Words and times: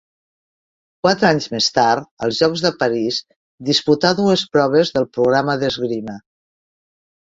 Quatre 1.05 1.27
anys 1.29 1.47
més 1.57 1.67
tard, 1.75 2.09
als 2.29 2.41
Jocs 2.41 2.65
de 2.67 2.73
París, 2.85 3.21
disputà 3.71 4.15
dues 4.25 4.49
proves 4.59 4.97
del 4.99 5.11
programa 5.17 5.61
d'esgrima. 5.65 6.23